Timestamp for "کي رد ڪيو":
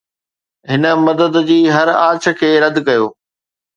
2.39-3.05